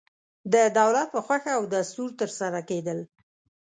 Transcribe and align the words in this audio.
د 0.53 0.55
دولت 0.79 1.07
په 1.15 1.19
خوښه 1.25 1.51
او 1.57 1.63
دستور 1.75 2.09
ترسره 2.19 2.61
کېدل. 2.69 2.99